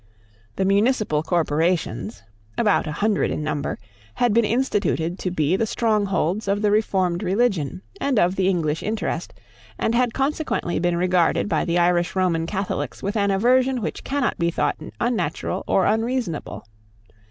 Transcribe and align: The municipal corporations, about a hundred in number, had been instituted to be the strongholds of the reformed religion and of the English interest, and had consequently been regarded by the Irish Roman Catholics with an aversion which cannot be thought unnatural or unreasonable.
The 0.55 0.65
municipal 0.65 1.21
corporations, 1.21 2.23
about 2.57 2.87
a 2.87 2.91
hundred 2.91 3.29
in 3.29 3.43
number, 3.43 3.77
had 4.15 4.33
been 4.33 4.45
instituted 4.45 5.19
to 5.19 5.29
be 5.29 5.55
the 5.55 5.67
strongholds 5.67 6.47
of 6.47 6.63
the 6.63 6.71
reformed 6.71 7.21
religion 7.21 7.83
and 7.99 8.17
of 8.17 8.35
the 8.35 8.47
English 8.47 8.81
interest, 8.81 9.31
and 9.77 9.93
had 9.93 10.15
consequently 10.15 10.79
been 10.79 10.97
regarded 10.97 11.47
by 11.47 11.65
the 11.65 11.77
Irish 11.77 12.15
Roman 12.15 12.47
Catholics 12.47 13.03
with 13.03 13.15
an 13.15 13.29
aversion 13.29 13.79
which 13.79 14.03
cannot 14.03 14.39
be 14.39 14.49
thought 14.49 14.77
unnatural 14.99 15.63
or 15.67 15.85
unreasonable. 15.85 16.65